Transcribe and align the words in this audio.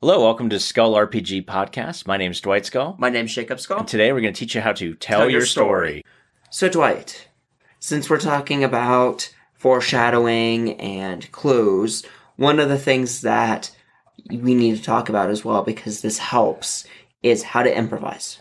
Hello, 0.00 0.22
welcome 0.22 0.48
to 0.50 0.60
Skull 0.60 0.94
RPG 0.94 1.44
Podcast. 1.46 2.06
My 2.06 2.16
name 2.16 2.30
is 2.30 2.40
Dwight 2.40 2.64
Skull. 2.64 2.94
My 3.00 3.10
name's 3.10 3.34
Jacob 3.34 3.58
Skull. 3.58 3.80
And 3.80 3.88
today 3.88 4.12
we're 4.12 4.20
going 4.20 4.32
to 4.32 4.38
teach 4.38 4.54
you 4.54 4.60
how 4.60 4.72
to 4.74 4.94
tell, 4.94 5.18
Tell 5.18 5.28
your 5.28 5.40
your 5.40 5.46
story. 5.46 6.04
So, 6.50 6.68
Dwight, 6.68 7.28
since 7.80 8.08
we're 8.08 8.20
talking 8.20 8.62
about 8.62 9.34
foreshadowing 9.54 10.80
and 10.80 11.28
clues, 11.32 12.06
one 12.36 12.60
of 12.60 12.68
the 12.68 12.78
things 12.78 13.22
that 13.22 13.72
we 14.30 14.54
need 14.54 14.76
to 14.76 14.82
talk 14.84 15.08
about 15.08 15.30
as 15.30 15.44
well, 15.44 15.64
because 15.64 16.00
this 16.00 16.18
helps, 16.18 16.86
is 17.24 17.42
how 17.42 17.64
to 17.64 17.76
improvise. 17.76 18.38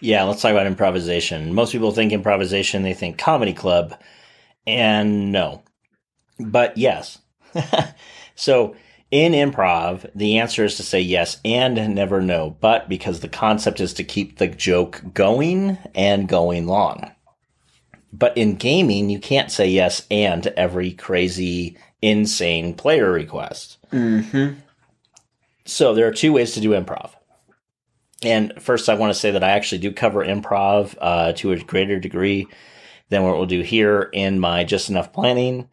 Yeah, 0.00 0.24
let's 0.24 0.42
talk 0.42 0.50
about 0.50 0.66
improvisation. 0.66 1.54
Most 1.54 1.70
people 1.70 1.92
think 1.92 2.10
improvisation, 2.10 2.82
they 2.82 2.92
think 2.92 3.18
comedy 3.18 3.52
club, 3.52 3.94
and 4.66 5.30
no. 5.30 5.62
But 6.40 6.76
yes. 6.76 7.18
so 8.34 8.74
in 9.10 9.32
improv, 9.32 10.10
the 10.14 10.38
answer 10.38 10.64
is 10.64 10.76
to 10.76 10.82
say 10.82 11.00
yes 11.00 11.38
and 11.44 11.94
never 11.94 12.20
no, 12.20 12.56
but 12.60 12.88
because 12.88 13.20
the 13.20 13.28
concept 13.28 13.80
is 13.80 13.94
to 13.94 14.04
keep 14.04 14.36
the 14.36 14.48
joke 14.48 15.02
going 15.14 15.78
and 15.94 16.28
going 16.28 16.66
long. 16.66 17.10
But 18.12 18.36
in 18.36 18.56
gaming, 18.56 19.10
you 19.10 19.18
can't 19.18 19.50
say 19.50 19.68
yes 19.68 20.06
and 20.10 20.42
to 20.42 20.58
every 20.58 20.92
crazy, 20.92 21.76
insane 22.02 22.74
player 22.74 23.10
request. 23.10 23.78
Mm-hmm. 23.92 24.60
So 25.64 25.94
there 25.94 26.06
are 26.06 26.12
two 26.12 26.32
ways 26.32 26.52
to 26.52 26.60
do 26.60 26.70
improv. 26.70 27.10
And 28.22 28.54
first, 28.60 28.88
I 28.88 28.94
want 28.94 29.12
to 29.12 29.18
say 29.18 29.30
that 29.30 29.44
I 29.44 29.50
actually 29.50 29.78
do 29.78 29.92
cover 29.92 30.24
improv 30.24 30.96
uh, 31.00 31.32
to 31.34 31.52
a 31.52 31.58
greater 31.58 31.98
degree 32.00 32.48
than 33.10 33.22
what 33.22 33.36
we'll 33.36 33.46
do 33.46 33.62
here 33.62 34.10
in 34.12 34.40
my 34.40 34.64
Just 34.64 34.90
Enough 34.90 35.12
Planning 35.12 35.68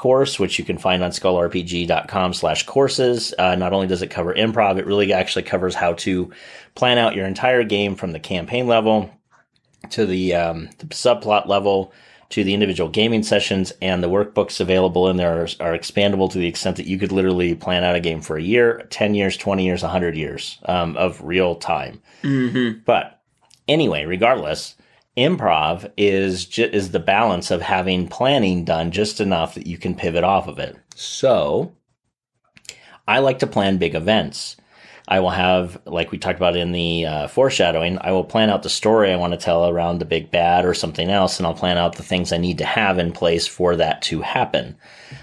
course, 0.00 0.38
which 0.40 0.58
you 0.58 0.64
can 0.64 0.78
find 0.78 1.04
on 1.04 1.10
skullrpg.com 1.10 2.32
slash 2.32 2.64
courses. 2.64 3.34
Uh, 3.38 3.54
not 3.54 3.74
only 3.74 3.86
does 3.86 4.00
it 4.00 4.06
cover 4.06 4.32
improv, 4.32 4.78
it 4.78 4.86
really 4.86 5.12
actually 5.12 5.42
covers 5.42 5.74
how 5.74 5.92
to 5.92 6.32
plan 6.74 6.96
out 6.96 7.14
your 7.14 7.26
entire 7.26 7.64
game 7.64 7.94
from 7.94 8.12
the 8.12 8.18
campaign 8.18 8.66
level 8.66 9.10
to 9.90 10.06
the, 10.06 10.34
um, 10.34 10.70
the 10.78 10.86
subplot 10.86 11.46
level 11.46 11.92
to 12.30 12.42
the 12.42 12.54
individual 12.54 12.88
gaming 12.88 13.22
sessions 13.22 13.74
and 13.82 14.02
the 14.02 14.08
workbooks 14.08 14.58
available 14.58 15.06
in 15.10 15.18
there 15.18 15.42
are, 15.42 15.48
are, 15.60 15.76
expandable 15.76 16.30
to 16.30 16.38
the 16.38 16.46
extent 16.46 16.78
that 16.78 16.86
you 16.86 16.96
could 16.96 17.12
literally 17.12 17.54
plan 17.54 17.84
out 17.84 17.94
a 17.94 18.00
game 18.00 18.22
for 18.22 18.38
a 18.38 18.42
year, 18.42 18.86
10 18.88 19.14
years, 19.14 19.36
20 19.36 19.66
years, 19.66 19.82
100 19.82 20.16
years 20.16 20.58
um, 20.64 20.96
of 20.96 21.20
real 21.22 21.56
time. 21.56 22.00
Mm-hmm. 22.22 22.78
But 22.86 23.20
anyway, 23.68 24.06
regardless, 24.06 24.76
improv 25.16 25.90
is 25.96 26.46
ju- 26.46 26.70
is 26.72 26.90
the 26.90 27.00
balance 27.00 27.50
of 27.50 27.62
having 27.62 28.08
planning 28.08 28.64
done 28.64 28.90
just 28.90 29.20
enough 29.20 29.54
that 29.54 29.66
you 29.66 29.76
can 29.78 29.94
pivot 29.94 30.24
off 30.24 30.48
of 30.48 30.58
it. 30.58 30.76
So 30.94 31.72
I 33.06 33.18
like 33.18 33.40
to 33.40 33.46
plan 33.46 33.78
big 33.78 33.94
events. 33.94 34.56
I 35.08 35.18
will 35.18 35.30
have, 35.30 35.80
like 35.86 36.12
we 36.12 36.18
talked 36.18 36.38
about 36.38 36.56
in 36.56 36.70
the 36.70 37.04
uh, 37.04 37.26
foreshadowing, 37.26 37.98
I 38.00 38.12
will 38.12 38.22
plan 38.22 38.48
out 38.48 38.62
the 38.62 38.68
story 38.68 39.12
I 39.12 39.16
want 39.16 39.32
to 39.32 39.38
tell 39.38 39.68
around 39.68 39.98
the 39.98 40.04
big 40.04 40.30
bad 40.30 40.64
or 40.64 40.72
something 40.72 41.10
else, 41.10 41.38
and 41.38 41.46
I'll 41.46 41.54
plan 41.54 41.76
out 41.76 41.96
the 41.96 42.04
things 42.04 42.32
I 42.32 42.38
need 42.38 42.58
to 42.58 42.64
have 42.64 43.00
in 43.00 43.10
place 43.10 43.44
for 43.48 43.74
that 43.74 44.02
to 44.02 44.20
happen. 44.20 44.76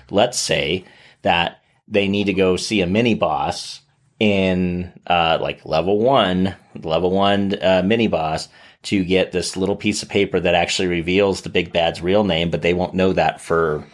Let's 0.09 0.37
say 0.37 0.83
that 1.21 1.61
they 1.87 2.09
need 2.09 2.25
to 2.25 2.33
go 2.33 2.57
see 2.57 2.81
a 2.81 2.87
mini 2.87 3.13
boss 3.13 3.79
in 4.19 4.91
uh, 5.07 5.37
like 5.39 5.65
level 5.65 5.99
one, 5.99 6.53
level 6.75 7.11
one 7.11 7.55
uh, 7.61 7.81
mini 7.85 8.07
boss 8.07 8.49
to 8.87 9.03
get 9.03 9.33
this 9.33 9.57
little 9.57 9.75
piece 9.75 10.01
of 10.01 10.07
paper 10.07 10.39
that 10.39 10.55
actually 10.55 10.87
reveals 10.87 11.41
the 11.41 11.49
big 11.49 11.73
bad's 11.73 12.01
real 12.01 12.23
name, 12.23 12.49
but 12.49 12.61
they 12.61 12.73
won't 12.73 12.93
know 12.93 13.11
that 13.11 13.41
for 13.41 13.85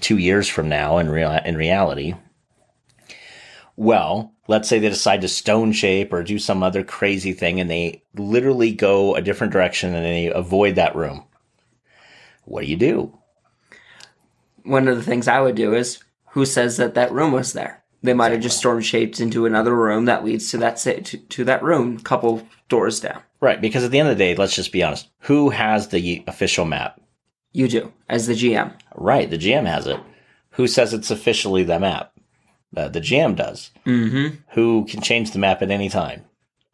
two 0.00 0.18
years 0.18 0.48
from 0.48 0.68
now 0.68 0.98
in 0.98 1.08
real 1.08 1.30
in 1.30 1.56
reality. 1.56 2.14
Well, 3.76 4.34
let's 4.48 4.68
say 4.68 4.80
they 4.80 4.88
decide 4.88 5.20
to 5.20 5.28
stone 5.28 5.70
shape 5.70 6.12
or 6.12 6.24
do 6.24 6.40
some 6.40 6.64
other 6.64 6.82
crazy 6.82 7.32
thing 7.32 7.60
and 7.60 7.70
they 7.70 8.02
literally 8.16 8.72
go 8.72 9.14
a 9.14 9.22
different 9.22 9.52
direction 9.52 9.94
and 9.94 10.04
they 10.04 10.26
avoid 10.26 10.74
that 10.74 10.96
room. 10.96 11.24
What 12.44 12.64
do 12.64 12.70
you 12.70 12.76
do? 12.76 13.16
One 14.64 14.88
of 14.88 14.96
the 14.96 15.04
things 15.04 15.28
I 15.28 15.40
would 15.40 15.54
do 15.54 15.74
is 15.74 16.02
who 16.30 16.44
says 16.44 16.76
that 16.76 16.94
that 16.94 17.12
room 17.12 17.30
was 17.30 17.52
there? 17.52 17.84
They 18.02 18.14
might 18.14 18.32
have 18.32 18.40
just 18.40 18.58
stone 18.58 18.80
shaped 18.80 19.20
into 19.20 19.46
another 19.46 19.76
room 19.76 20.06
that 20.06 20.24
leads 20.24 20.50
to 20.50 20.58
that 20.58 20.76
to, 20.78 21.02
to 21.02 21.44
that 21.44 21.62
room, 21.62 22.00
couple 22.00 22.48
doors 22.70 23.00
down. 23.00 23.22
Right, 23.40 23.60
because 23.60 23.84
at 23.84 23.90
the 23.90 23.98
end 23.98 24.08
of 24.08 24.16
the 24.16 24.24
day, 24.24 24.34
let's 24.34 24.56
just 24.56 24.72
be 24.72 24.82
honest. 24.82 25.08
Who 25.20 25.50
has 25.50 25.88
the 25.88 26.24
official 26.26 26.64
map? 26.64 26.98
You 27.52 27.68
do 27.68 27.92
as 28.08 28.26
the 28.26 28.34
GM. 28.34 28.72
Right, 28.94 29.28
the 29.28 29.38
GM 29.38 29.66
has 29.66 29.86
it. 29.86 30.00
Who 30.52 30.66
says 30.66 30.94
it's 30.94 31.10
officially 31.10 31.64
the 31.64 31.78
map? 31.78 32.12
Uh, 32.76 32.88
the 32.88 33.00
GM 33.00 33.36
does. 33.36 33.70
Mm-hmm. 33.84 34.36
Who 34.52 34.86
can 34.86 35.02
change 35.02 35.32
the 35.32 35.38
map 35.38 35.60
at 35.60 35.70
any 35.70 35.88
time? 35.88 36.24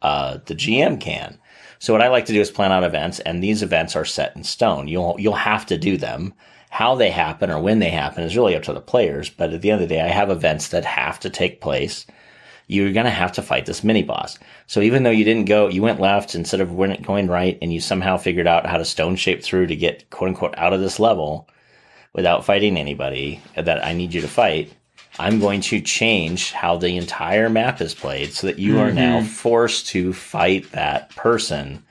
Uh, 0.01 0.37
the 0.45 0.55
GM 0.55 1.01
can. 1.01 1.39
So 1.79 1.93
what 1.93 2.01
I 2.01 2.07
like 2.07 2.25
to 2.25 2.33
do 2.33 2.41
is 2.41 2.51
plan 2.51 2.71
out 2.71 2.83
events, 2.83 3.19
and 3.19 3.43
these 3.43 3.63
events 3.63 3.95
are 3.95 4.05
set 4.05 4.35
in 4.35 4.43
stone. 4.43 4.87
You'll 4.87 5.15
you'll 5.19 5.33
have 5.33 5.65
to 5.67 5.77
do 5.77 5.97
them. 5.97 6.33
How 6.69 6.95
they 6.95 7.09
happen 7.09 7.49
or 7.49 7.59
when 7.59 7.79
they 7.79 7.89
happen 7.89 8.23
is 8.23 8.35
really 8.35 8.55
up 8.55 8.63
to 8.63 8.73
the 8.73 8.81
players. 8.81 9.29
But 9.29 9.53
at 9.53 9.61
the 9.61 9.71
end 9.71 9.81
of 9.81 9.87
the 9.87 9.95
day, 9.95 10.01
I 10.01 10.09
have 10.09 10.29
events 10.29 10.67
that 10.69 10.85
have 10.85 11.19
to 11.21 11.29
take 11.29 11.61
place. 11.61 12.05
You're 12.67 12.93
gonna 12.93 13.09
have 13.09 13.31
to 13.33 13.41
fight 13.41 13.65
this 13.65 13.83
mini 13.83 14.03
boss. 14.03 14.37
So 14.67 14.81
even 14.81 15.03
though 15.03 15.09
you 15.09 15.23
didn't 15.23 15.45
go, 15.45 15.67
you 15.69 15.81
went 15.81 16.01
left 16.01 16.35
instead 16.35 16.61
of 16.61 16.75
going 16.75 17.27
right, 17.27 17.57
and 17.61 17.73
you 17.73 17.79
somehow 17.79 18.17
figured 18.17 18.47
out 18.47 18.65
how 18.65 18.77
to 18.77 18.85
stone 18.85 19.15
shape 19.15 19.43
through 19.43 19.67
to 19.67 19.75
get 19.75 20.09
quote 20.09 20.29
unquote 20.29 20.57
out 20.57 20.73
of 20.73 20.81
this 20.81 20.99
level 20.99 21.49
without 22.13 22.45
fighting 22.45 22.77
anybody 22.77 23.41
that 23.55 23.85
I 23.85 23.93
need 23.93 24.13
you 24.13 24.21
to 24.21 24.27
fight 24.27 24.73
I'm 25.19 25.39
going 25.39 25.61
to 25.61 25.81
change 25.81 26.51
how 26.51 26.77
the 26.77 26.95
entire 26.95 27.49
map 27.49 27.81
is 27.81 27.95
played 27.95 28.33
so 28.33 28.47
that 28.47 28.59
you 28.59 28.73
mm-hmm. 28.73 28.81
are 28.81 28.91
now 28.91 29.23
forced 29.23 29.87
to 29.87 30.13
fight 30.13 30.71
that 30.71 31.09
person. 31.15 31.83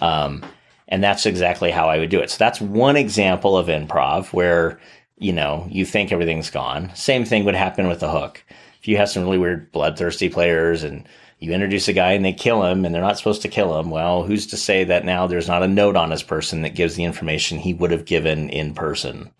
Um, 0.00 0.44
and 0.88 1.02
that's 1.02 1.26
exactly 1.26 1.70
how 1.70 1.88
I 1.88 1.98
would 1.98 2.10
do 2.10 2.20
it. 2.20 2.30
So 2.30 2.38
that's 2.38 2.60
one 2.60 2.96
example 2.96 3.56
of 3.56 3.68
improv 3.68 4.32
where, 4.32 4.80
you 5.18 5.32
know, 5.32 5.66
you 5.70 5.84
think 5.84 6.10
everything's 6.10 6.50
gone. 6.50 6.94
Same 6.94 7.24
thing 7.24 7.44
would 7.44 7.54
happen 7.54 7.88
with 7.88 8.00
the 8.00 8.10
hook. 8.10 8.44
You 8.86 8.96
have 8.98 9.08
some 9.08 9.24
really 9.24 9.38
weird 9.38 9.72
bloodthirsty 9.72 10.28
players 10.28 10.82
and 10.82 11.08
you 11.38 11.52
introduce 11.52 11.88
a 11.88 11.92
guy 11.92 12.12
and 12.12 12.24
they 12.24 12.32
kill 12.32 12.64
him 12.64 12.84
and 12.84 12.94
they're 12.94 13.02
not 13.02 13.18
supposed 13.18 13.42
to 13.42 13.48
kill 13.48 13.78
him, 13.78 13.90
well, 13.90 14.22
who's 14.22 14.46
to 14.48 14.56
say 14.56 14.84
that 14.84 15.04
now 15.04 15.26
there's 15.26 15.48
not 15.48 15.62
a 15.62 15.68
note 15.68 15.96
on 15.96 16.10
his 16.10 16.22
person 16.22 16.62
that 16.62 16.74
gives 16.74 16.94
the 16.94 17.04
information 17.04 17.58
he 17.58 17.74
would 17.74 17.90
have 17.90 18.06
given 18.06 18.48
in 18.48 18.74
person? 18.74 19.30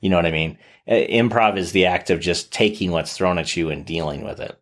You 0.00 0.10
know 0.10 0.16
what 0.16 0.26
I 0.26 0.30
mean? 0.30 0.58
Improv 0.88 1.58
is 1.58 1.72
the 1.72 1.86
act 1.86 2.10
of 2.10 2.20
just 2.20 2.52
taking 2.52 2.90
what's 2.90 3.14
thrown 3.14 3.38
at 3.38 3.56
you 3.56 3.70
and 3.70 3.84
dealing 3.84 4.24
with 4.24 4.40
it. 4.40 4.58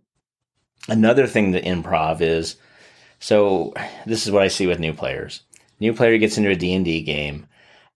Another 0.89 1.27
thing 1.27 1.53
that 1.53 1.65
improv 1.65 2.21
is, 2.21 2.57
so 3.21 3.73
this 4.07 4.27
is 4.27 4.33
what 4.33 4.43
I 4.43 4.49
see 4.49 4.67
with 4.67 4.81
new 4.81 4.93
players. 4.93 5.43
New 5.81 5.93
player 5.93 6.19
gets 6.19 6.39
into 6.39 6.51
a 6.51 6.57
D&D 6.57 7.03
game 7.03 7.47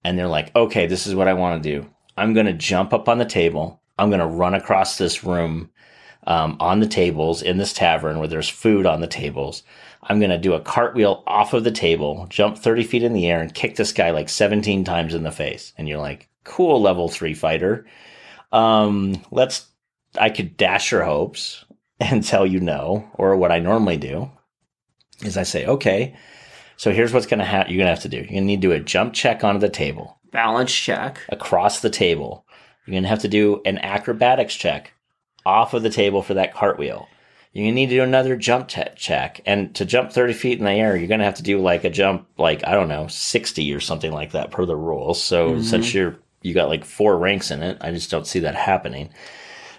and 0.05 0.19
they're 0.19 0.29
like, 0.29 0.55
okay, 0.55 0.87
this 0.87 1.07
is 1.07 1.15
what 1.15 1.29
I 1.29 1.35
want 1.35 1.63
to 1.63 1.81
do. 1.81 1.89
I'm 2.17 2.33
going 2.33 2.47
to 2.47 2.53
jump 2.53 2.93
up 2.93 3.09
on 3.09 3.19
the 3.19 3.25
table. 3.25 3.81
I'm 3.99 4.11
going 4.11 4.21
to 4.21 4.27
run 4.27 4.55
across 4.55 4.99
this 4.99 5.25
room 5.25 5.71
um, 6.29 6.59
on 6.61 6.81
the 6.81 6.87
tables 6.87 7.41
in 7.41 7.57
this 7.57 7.73
tavern 7.73 8.19
where 8.19 8.29
there's 8.29 8.51
food 8.51 8.87
on 8.87 9.01
the 9.01 9.07
tables. 9.07 9.63
I'm 10.03 10.21
going 10.21 10.31
to 10.31 10.39
do 10.39 10.53
a 10.53 10.61
cartwheel 10.61 11.25
off 11.27 11.55
of 11.55 11.65
the 11.65 11.73
table, 11.73 12.27
jump 12.29 12.59
30 12.59 12.85
feet 12.85 13.03
in 13.03 13.15
the 13.15 13.27
air, 13.27 13.41
and 13.41 13.53
kick 13.53 13.77
this 13.77 13.93
guy 13.93 14.11
like 14.11 14.29
17 14.29 14.85
times 14.85 15.15
in 15.15 15.23
the 15.23 15.33
face. 15.33 15.73
And 15.77 15.89
you're 15.89 15.99
like, 15.99 16.29
cool, 16.45 16.81
level 16.81 17.09
three 17.09 17.35
fighter. 17.35 17.87
Um, 18.53 19.23
let's, 19.31 19.67
I 20.19 20.29
could 20.29 20.57
dash 20.59 20.93
your 20.93 21.03
hopes 21.03 21.65
and 21.99 22.23
tell 22.23 22.47
you 22.47 22.61
no, 22.61 23.11
or 23.15 23.35
what 23.37 23.51
I 23.51 23.59
normally 23.59 23.97
do 23.97 24.31
is 25.25 25.39
I 25.39 25.43
say, 25.43 25.67
okay, 25.67 26.15
so 26.77 26.93
here's 26.93 27.13
what's 27.13 27.27
going 27.27 27.41
to 27.41 27.45
happen. 27.45 27.73
You're 27.73 27.79
going 27.79 27.87
to 27.87 27.95
have 27.95 28.03
to 28.03 28.09
do. 28.09 28.19
You're 28.19 28.27
going 28.27 28.43
to 28.43 28.47
need 28.47 28.63
to 28.63 28.69
do 28.69 28.73
a 28.73 28.81
jump 28.81 29.15
check 29.15 29.45
onto 29.45 29.61
the 29.61 29.69
table, 29.71 30.21
balance 30.31 30.73
check 30.73 31.21
across 31.31 31.81
the 31.81 31.91
table. 31.91 32.45
You're 32.87 32.93
going 32.93 33.03
to 33.03 33.09
have 33.09 33.21
to 33.21 33.29
do 33.29 33.63
an 33.65 33.79
acrobatics 33.79 34.55
check 34.55 34.93
off 35.47 35.75
of 35.75 35.83
the 35.83 35.91
table 35.91 36.23
for 36.23 36.35
that 36.35 36.55
cartwheel. 36.55 37.09
To 37.55 37.61
need 37.61 37.87
to 37.87 37.97
do 37.97 38.03
another 38.03 38.37
jump 38.37 38.69
t- 38.69 38.83
check. 38.95 39.41
And 39.45 39.75
to 39.75 39.85
jump 39.85 40.13
30 40.13 40.33
feat 40.33 40.59
in 40.59 40.65
the 40.65 40.71
air, 40.71 40.97
you're 40.97 41.09
going 41.09 41.19
to 41.19 41.27
have 41.27 41.35
to 41.37 41.43
do 41.43 41.59
like 41.59 41.83
a 41.83 41.91
jump, 41.91 42.29
like, 42.37 42.65
I 42.65 42.73
don't 42.73 42.89
know, 42.89 43.09
60 43.09 43.75
or 43.75 43.81
something 43.81 44.13
like 44.13 44.33
that 44.33 44.53
per 44.53 44.65
the 44.65 44.77
rules. 44.77 45.21
So 45.21 45.53
mm-hmm. 45.53 45.63
since 45.63 45.93
you're 45.93 46.19
you 46.43 46.55
got 46.55 46.69
like 46.69 46.85
four 46.85 47.19
ranks 47.19 47.51
in 47.51 47.63
it. 47.63 47.79
I 47.81 47.91
just 47.91 48.11
don't 48.11 48.27
see 48.27 48.41
that 48.41 48.55
happening. 48.55 49.11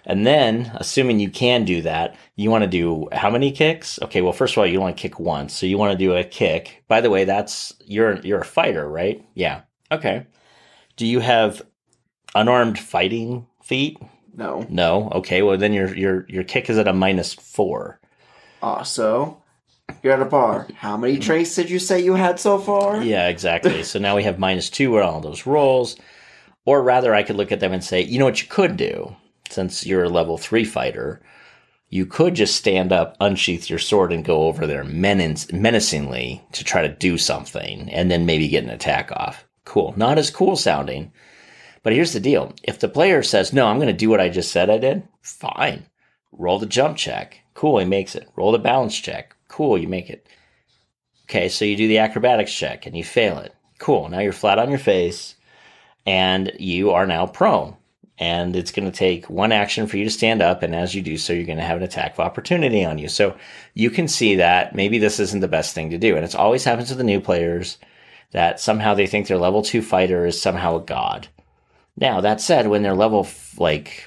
And 0.05 0.25
then, 0.25 0.71
assuming 0.75 1.19
you 1.19 1.29
can 1.29 1.65
do 1.65 1.81
that, 1.81 2.15
you 2.35 2.49
want 2.49 2.63
to 2.63 2.69
do 2.69 3.09
how 3.11 3.29
many 3.29 3.51
kicks? 3.51 3.99
Okay, 4.01 4.21
well, 4.21 4.33
first 4.33 4.53
of 4.53 4.59
all, 4.59 4.65
you 4.65 4.79
want 4.79 4.95
to 4.95 5.01
kick 5.01 5.19
once, 5.19 5.53
so 5.53 5.65
you 5.65 5.77
want 5.77 5.91
to 5.91 5.97
do 5.97 6.15
a 6.15 6.23
kick. 6.23 6.83
By 6.87 7.01
the 7.01 7.09
way, 7.09 7.25
that's 7.25 7.73
you're 7.85 8.19
you're 8.21 8.39
a 8.39 8.45
fighter, 8.45 8.89
right? 8.89 9.23
Yeah. 9.35 9.61
Okay. 9.91 10.25
Do 10.95 11.05
you 11.05 11.19
have 11.19 11.61
unarmed 12.33 12.79
fighting 12.79 13.47
feet? 13.61 13.97
No. 14.35 14.65
No. 14.69 15.09
Okay. 15.15 15.41
Well, 15.41 15.57
then 15.57 15.73
your 15.73 15.95
your 15.95 16.25
your 16.29 16.43
kick 16.43 16.69
is 16.69 16.77
at 16.77 16.87
a 16.87 16.93
minus 16.93 17.33
four. 17.33 17.99
Also, 18.61 19.41
you're 20.03 20.13
at 20.13 20.21
a 20.21 20.25
bar. 20.25 20.67
How 20.75 20.97
many 20.97 21.13
mm-hmm. 21.13 21.21
traits 21.21 21.55
did 21.55 21.69
you 21.69 21.79
say 21.79 21.99
you 22.01 22.15
had 22.15 22.39
so 22.39 22.57
far? 22.59 23.01
Yeah, 23.03 23.27
exactly. 23.27 23.83
so 23.83 23.99
now 23.99 24.15
we 24.15 24.23
have 24.23 24.39
minus 24.39 24.69
two 24.69 24.97
on 24.97 25.03
all 25.03 25.21
those 25.21 25.45
rolls. 25.45 25.95
Or 26.65 26.83
rather, 26.83 27.15
I 27.15 27.23
could 27.23 27.35
look 27.37 27.51
at 27.51 27.59
them 27.61 27.73
and 27.73 27.83
say, 27.83 28.01
you 28.01 28.19
know 28.19 28.25
what 28.25 28.41
you 28.41 28.47
could 28.47 28.77
do, 28.77 29.15
since 29.49 29.85
you're 29.85 30.03
a 30.03 30.09
level 30.09 30.37
three 30.37 30.65
fighter, 30.65 31.21
You 31.91 32.05
could 32.05 32.35
just 32.35 32.55
stand 32.55 32.91
up, 32.91 33.17
unsheath 33.19 33.69
your 33.69 33.79
sword, 33.79 34.13
and 34.13 34.23
go 34.23 34.43
over 34.43 34.67
there 34.67 34.83
menace- 34.83 35.51
menacingly 35.51 36.43
to 36.51 36.63
try 36.63 36.83
to 36.83 36.93
do 36.93 37.17
something 37.17 37.89
and 37.89 38.11
then 38.11 38.27
maybe 38.27 38.47
get 38.47 38.63
an 38.63 38.69
attack 38.69 39.11
off. 39.11 39.45
Cool. 39.65 39.93
Not 39.97 40.19
as 40.19 40.29
cool 40.29 40.55
sounding. 40.55 41.11
But 41.83 41.93
here's 41.93 42.13
the 42.13 42.19
deal 42.19 42.53
if 42.63 42.79
the 42.79 42.89
player 42.89 43.23
says, 43.23 43.53
no, 43.53 43.67
I'm 43.67 43.77
going 43.77 43.87
to 43.87 43.93
do 43.93 44.09
what 44.09 44.21
I 44.21 44.29
just 44.29 44.51
said 44.51 44.69
I 44.69 44.77
did, 44.77 45.07
fine. 45.21 45.85
Roll 46.31 46.59
the 46.59 46.65
jump 46.65 46.97
check. 46.97 47.41
Cool, 47.53 47.79
he 47.79 47.85
makes 47.85 48.15
it. 48.15 48.29
Roll 48.35 48.51
the 48.51 48.59
balance 48.59 48.97
check. 48.97 49.35
Cool, 49.47 49.77
you 49.77 49.87
make 49.87 50.09
it. 50.09 50.27
Okay, 51.23 51.49
so 51.49 51.65
you 51.65 51.75
do 51.75 51.87
the 51.87 51.99
acrobatics 51.99 52.53
check 52.53 52.85
and 52.85 52.95
you 52.95 53.03
fail 53.03 53.37
it. 53.39 53.55
Cool, 53.77 54.09
now 54.09 54.19
you're 54.19 54.33
flat 54.33 54.59
on 54.59 54.69
your 54.69 54.79
face 54.79 55.35
and 56.05 56.51
you 56.59 56.91
are 56.91 57.05
now 57.05 57.25
prone 57.25 57.75
and 58.19 58.55
it's 58.55 58.71
going 58.71 58.89
to 58.89 58.97
take 58.97 59.29
one 59.29 59.53
action 59.53 59.87
for 59.87 59.97
you 59.97 60.03
to 60.03 60.09
stand 60.09 60.41
up. 60.41 60.61
And 60.61 60.75
as 60.75 60.93
you 60.93 61.01
do 61.01 61.17
so, 61.17 61.31
you're 61.31 61.45
going 61.45 61.57
to 61.57 61.63
have 61.63 61.77
an 61.77 61.83
attack 61.83 62.13
of 62.13 62.19
opportunity 62.19 62.83
on 62.83 62.97
you. 62.97 63.07
So 63.07 63.37
you 63.73 63.89
can 63.89 64.09
see 64.09 64.35
that 64.35 64.75
maybe 64.75 64.99
this 64.99 65.19
isn't 65.19 65.39
the 65.39 65.47
best 65.47 65.73
thing 65.73 65.89
to 65.91 65.97
do. 65.97 66.15
And 66.15 66.25
it's 66.25 66.35
always 66.35 66.65
happens 66.65 66.89
to 66.89 66.95
the 66.95 67.03
new 67.03 67.21
players 67.21 67.77
that 68.31 68.59
somehow 68.59 68.93
they 68.93 69.07
think 69.07 69.27
their 69.27 69.37
level 69.37 69.61
two 69.61 69.81
fighter 69.81 70.25
is 70.25 70.39
somehow 70.39 70.75
a 70.75 70.81
god. 70.81 71.29
Now 71.99 72.21
that 72.21 72.39
said, 72.39 72.67
when 72.67 72.81
they're 72.81 72.95
level 72.95 73.27
like, 73.57 74.05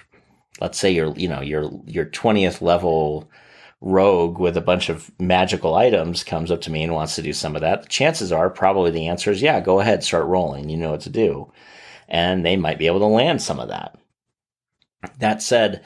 let's 0.60 0.78
say 0.78 0.90
you're, 0.90 1.14
you 1.14 1.28
know, 1.28 1.40
your, 1.40 1.70
your 1.86 2.06
20th 2.06 2.62
level 2.62 3.30
rogue 3.82 4.38
with 4.38 4.56
a 4.56 4.62
bunch 4.62 4.88
of 4.88 5.10
magical 5.20 5.74
items 5.74 6.24
comes 6.24 6.50
up 6.50 6.60
to 6.62 6.70
me 6.70 6.82
and 6.82 6.94
wants 6.94 7.16
to 7.16 7.22
do 7.22 7.32
some 7.32 7.54
of 7.54 7.60
that, 7.60 7.88
chances 7.88 8.32
are 8.32 8.48
probably 8.48 8.90
the 8.90 9.08
answer 9.08 9.30
is, 9.30 9.42
yeah, 9.42 9.60
go 9.60 9.80
ahead, 9.80 10.02
start 10.02 10.26
rolling. 10.26 10.70
You 10.70 10.76
know 10.78 10.92
what 10.92 11.00
to 11.02 11.10
do. 11.10 11.52
And 12.08 12.44
they 12.44 12.56
might 12.56 12.78
be 12.78 12.86
able 12.86 13.00
to 13.00 13.06
land 13.06 13.42
some 13.42 13.60
of 13.60 13.68
that. 13.68 13.98
That 15.18 15.42
said, 15.42 15.84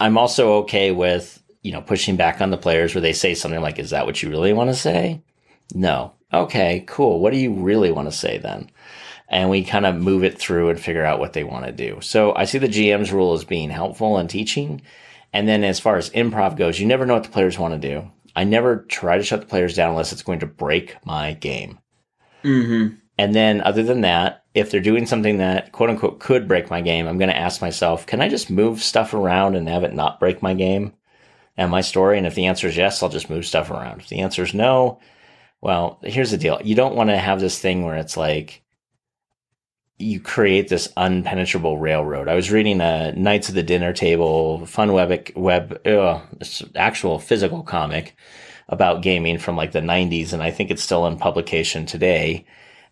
I'm 0.00 0.18
also 0.18 0.54
okay 0.62 0.90
with, 0.90 1.42
you 1.62 1.72
know, 1.72 1.82
pushing 1.82 2.16
back 2.16 2.40
on 2.40 2.50
the 2.50 2.56
players 2.56 2.94
where 2.94 3.02
they 3.02 3.12
say 3.12 3.34
something 3.34 3.60
like, 3.60 3.78
is 3.78 3.90
that 3.90 4.06
what 4.06 4.22
you 4.22 4.30
really 4.30 4.52
want 4.52 4.70
to 4.70 4.74
say? 4.74 5.22
No. 5.74 6.14
Okay, 6.32 6.84
cool. 6.86 7.20
What 7.20 7.32
do 7.32 7.38
you 7.38 7.52
really 7.52 7.92
want 7.92 8.10
to 8.10 8.16
say 8.16 8.38
then? 8.38 8.70
And 9.28 9.50
we 9.50 9.64
kind 9.64 9.86
of 9.86 9.96
move 9.96 10.22
it 10.22 10.38
through 10.38 10.70
and 10.70 10.80
figure 10.80 11.04
out 11.04 11.18
what 11.18 11.32
they 11.32 11.44
want 11.44 11.66
to 11.66 11.72
do. 11.72 11.98
So 12.00 12.34
I 12.34 12.44
see 12.44 12.58
the 12.58 12.68
GM's 12.68 13.12
rule 13.12 13.32
as 13.32 13.44
being 13.44 13.70
helpful 13.70 14.18
in 14.18 14.28
teaching. 14.28 14.82
And 15.32 15.48
then 15.48 15.64
as 15.64 15.80
far 15.80 15.96
as 15.96 16.10
improv 16.10 16.56
goes, 16.56 16.78
you 16.78 16.86
never 16.86 17.04
know 17.04 17.14
what 17.14 17.24
the 17.24 17.30
players 17.30 17.58
want 17.58 17.74
to 17.74 17.88
do. 17.88 18.10
I 18.36 18.44
never 18.44 18.84
try 18.88 19.16
to 19.16 19.24
shut 19.24 19.40
the 19.40 19.46
players 19.46 19.74
down 19.74 19.90
unless 19.90 20.12
it's 20.12 20.22
going 20.22 20.40
to 20.40 20.46
break 20.46 20.96
my 21.04 21.32
game. 21.32 21.78
Mm-hmm. 22.44 22.96
And 23.18 23.34
then, 23.34 23.62
other 23.62 23.82
than 23.82 24.02
that, 24.02 24.44
if 24.52 24.70
they're 24.70 24.80
doing 24.80 25.06
something 25.06 25.38
that 25.38 25.72
quote 25.72 25.88
unquote 25.88 26.20
could 26.20 26.46
break 26.46 26.70
my 26.70 26.82
game, 26.82 27.06
I'm 27.06 27.18
going 27.18 27.30
to 27.30 27.36
ask 27.36 27.62
myself, 27.62 28.06
can 28.06 28.20
I 28.20 28.28
just 28.28 28.50
move 28.50 28.82
stuff 28.82 29.14
around 29.14 29.56
and 29.56 29.68
have 29.68 29.84
it 29.84 29.94
not 29.94 30.20
break 30.20 30.42
my 30.42 30.52
game 30.52 30.92
and 31.56 31.70
my 31.70 31.80
story? 31.80 32.18
And 32.18 32.26
if 32.26 32.34
the 32.34 32.46
answer 32.46 32.68
is 32.68 32.76
yes, 32.76 33.02
I'll 33.02 33.08
just 33.08 33.30
move 33.30 33.46
stuff 33.46 33.70
around. 33.70 34.00
If 34.00 34.08
the 34.08 34.20
answer 34.20 34.42
is 34.42 34.52
no, 34.52 35.00
well, 35.62 35.98
here's 36.02 36.30
the 36.30 36.36
deal. 36.36 36.60
You 36.62 36.74
don't 36.74 36.94
want 36.94 37.08
to 37.08 37.16
have 37.16 37.40
this 37.40 37.58
thing 37.58 37.84
where 37.84 37.96
it's 37.96 38.18
like 38.18 38.62
you 39.98 40.20
create 40.20 40.68
this 40.68 40.88
unpenetrable 40.96 41.80
railroad. 41.80 42.28
I 42.28 42.34
was 42.34 42.50
reading 42.50 42.80
a 42.80 43.12
Knights 43.12 43.48
of 43.48 43.54
the 43.54 43.62
Dinner 43.62 43.92
Table 43.92 44.66
fun 44.66 44.92
web 44.92 45.30
web 45.34 45.80
uh, 45.86 46.20
actual 46.74 47.18
physical 47.18 47.62
comic 47.62 48.14
about 48.68 49.02
gaming 49.02 49.38
from 49.38 49.56
like 49.56 49.72
the 49.72 49.80
90s, 49.80 50.32
and 50.32 50.42
I 50.42 50.50
think 50.50 50.70
it's 50.70 50.82
still 50.82 51.06
in 51.06 51.16
publication 51.16 51.86
today 51.86 52.46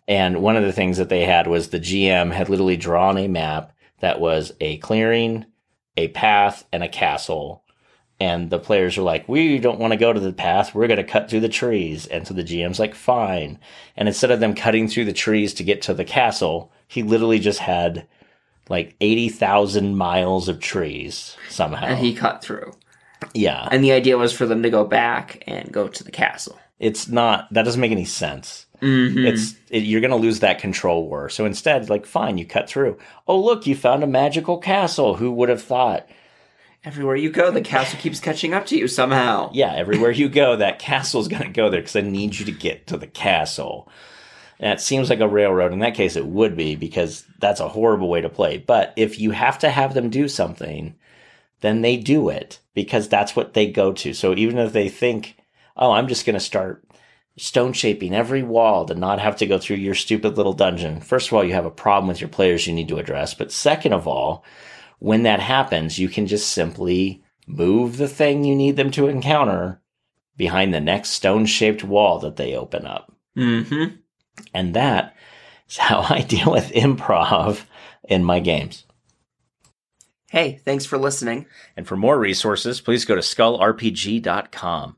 and 0.07 0.41
one 0.41 0.55
of 0.55 0.63
the 0.63 0.73
things 0.73 0.97
that 0.97 1.09
they 1.09 1.25
had 1.25 1.47
was 1.47 1.69
the 1.69 1.79
GM 1.79 2.31
had 2.31 2.49
literally 2.49 2.77
drawn 2.77 3.17
a 3.17 3.27
map 3.27 3.71
that 3.99 4.19
was 4.19 4.51
a 4.61 4.77
clearing, 4.77 5.45
a 5.97 6.09
path, 6.09 6.65
and 6.71 6.83
a 6.83 6.89
castle. 6.89 7.63
And 8.19 8.49
the 8.49 8.59
players 8.59 8.97
are 8.97 9.01
like, 9.01 9.27
we 9.27 9.59
don't 9.59 9.79
want 9.79 9.91
to 9.91 9.97
go 9.97 10.13
to 10.13 10.19
the 10.19 10.31
path. 10.31 10.73
We're 10.73 10.87
going 10.87 10.97
to 10.97 11.03
cut 11.03 11.29
through 11.29 11.41
the 11.41 11.49
trees. 11.49 12.07
And 12.07 12.25
so 12.25 12.33
the 12.33 12.43
GM's 12.43 12.79
like, 12.79 12.95
fine. 12.95 13.59
And 13.97 14.07
instead 14.07 14.31
of 14.31 14.39
them 14.39 14.55
cutting 14.55 14.87
through 14.87 15.05
the 15.05 15.13
trees 15.13 15.53
to 15.55 15.63
get 15.63 15.81
to 15.83 15.93
the 15.93 16.05
castle, 16.05 16.71
he 16.87 17.03
literally 17.03 17.39
just 17.39 17.59
had 17.59 18.07
like 18.69 18.95
80,000 19.01 19.97
miles 19.97 20.47
of 20.47 20.61
trees 20.61 21.35
somehow. 21.49 21.87
And 21.87 21.99
he 21.99 22.15
cut 22.15 22.41
through. 22.41 22.71
Yeah. 23.33 23.67
And 23.69 23.83
the 23.83 23.91
idea 23.91 24.17
was 24.17 24.31
for 24.31 24.45
them 24.45 24.63
to 24.63 24.69
go 24.69 24.85
back 24.85 25.43
and 25.45 25.71
go 25.71 25.89
to 25.89 26.03
the 26.03 26.11
castle. 26.11 26.57
It's 26.79 27.09
not, 27.09 27.51
that 27.53 27.63
doesn't 27.63 27.81
make 27.81 27.91
any 27.91 28.05
sense. 28.05 28.65
Mm-hmm. 28.81 29.25
It's 29.25 29.55
it, 29.69 29.83
you're 29.83 30.01
going 30.01 30.11
to 30.11 30.17
lose 30.17 30.39
that 30.39 30.59
control 30.59 31.07
war. 31.07 31.29
So 31.29 31.45
instead, 31.45 31.89
like, 31.89 32.05
fine, 32.05 32.37
you 32.37 32.45
cut 32.45 32.69
through. 32.69 32.97
Oh, 33.27 33.39
look, 33.39 33.67
you 33.67 33.75
found 33.75 34.03
a 34.03 34.07
magical 34.07 34.57
castle. 34.57 35.15
Who 35.15 35.31
would 35.31 35.49
have 35.49 35.61
thought? 35.61 36.07
Everywhere 36.85 37.15
you 37.15 37.31
go, 37.31 37.51
the 37.51 37.61
castle 37.75 37.99
keeps 37.99 38.19
catching 38.19 38.53
up 38.53 38.67
to 38.67 38.77
you 38.77 38.87
somehow. 38.87 39.49
Yeah, 39.53 39.73
everywhere 39.73 40.11
you 40.11 40.29
go, 40.29 40.55
that 40.55 40.79
castle's 40.79 41.27
going 41.27 41.43
to 41.43 41.49
go 41.49 41.69
there 41.69 41.81
because 41.81 41.95
I 41.95 42.01
need 42.01 42.37
you 42.37 42.45
to 42.45 42.51
get 42.51 42.87
to 42.87 42.97
the 42.97 43.07
castle. 43.07 43.89
And 44.59 44.71
it 44.71 44.81
seems 44.81 45.09
like 45.09 45.19
a 45.19 45.27
railroad. 45.27 45.73
In 45.73 45.79
that 45.79 45.95
case, 45.95 46.15
it 46.15 46.25
would 46.25 46.55
be 46.55 46.75
because 46.75 47.25
that's 47.39 47.59
a 47.59 47.67
horrible 47.67 48.07
way 48.07 48.21
to 48.21 48.29
play. 48.29 48.57
But 48.57 48.93
if 48.95 49.19
you 49.19 49.31
have 49.31 49.59
to 49.59 49.69
have 49.69 49.93
them 49.93 50.09
do 50.09 50.27
something, 50.27 50.95
then 51.61 51.81
they 51.81 51.97
do 51.97 52.29
it 52.29 52.59
because 52.73 53.09
that's 53.09 53.35
what 53.35 53.53
they 53.53 53.69
go 53.69 53.91
to. 53.91 54.13
So 54.13 54.33
even 54.35 54.57
if 54.59 54.71
they 54.71 54.87
think, 54.87 55.35
oh, 55.75 55.91
I'm 55.91 56.07
just 56.07 56.25
going 56.25 56.35
to 56.35 56.39
start 56.39 56.83
stone 57.37 57.73
shaping 57.73 58.13
every 58.13 58.43
wall 58.43 58.85
to 58.85 58.95
not 58.95 59.19
have 59.19 59.35
to 59.37 59.45
go 59.45 59.57
through 59.57 59.77
your 59.77 59.95
stupid 59.95 60.37
little 60.37 60.53
dungeon. 60.53 61.01
First 61.01 61.27
of 61.27 61.33
all, 61.33 61.43
you 61.43 61.53
have 61.53 61.65
a 61.65 61.71
problem 61.71 62.07
with 62.07 62.21
your 62.21 62.29
players 62.29 62.65
you 62.65 62.73
need 62.73 62.87
to 62.87 62.97
address. 62.97 63.33
But 63.33 63.51
second 63.51 63.91
of 63.91 64.07
all, 64.07 64.45
when 64.99 65.23
that 65.23 65.39
happens, 65.39 65.99
you 65.99 66.09
can 66.09 66.27
just 66.27 66.49
simply 66.49 67.23
move 67.47 67.97
the 67.97 68.07
thing 68.07 68.43
you 68.43 68.55
need 68.55 68.75
them 68.75 68.91
to 68.91 69.07
encounter 69.07 69.81
behind 70.37 70.73
the 70.73 70.81
next 70.81 71.09
stone 71.11 71.45
shaped 71.45 71.83
wall 71.83 72.19
that 72.19 72.35
they 72.35 72.55
open 72.55 72.85
up. 72.85 73.11
Mm-hmm. 73.37 73.95
And 74.53 74.73
that 74.73 75.15
is 75.69 75.77
how 75.77 76.05
I 76.09 76.21
deal 76.21 76.51
with 76.51 76.71
improv 76.71 77.65
in 78.03 78.23
my 78.23 78.39
games. 78.39 78.85
Hey, 80.29 80.59
thanks 80.65 80.85
for 80.85 80.97
listening. 80.97 81.45
And 81.77 81.87
for 81.87 81.95
more 81.95 82.19
resources, 82.19 82.81
please 82.81 83.05
go 83.05 83.15
to 83.15 83.21
skullrpg.com. 83.21 84.97